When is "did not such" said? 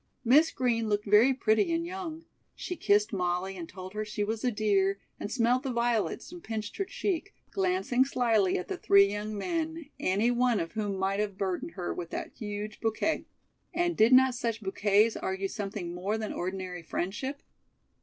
13.95-14.63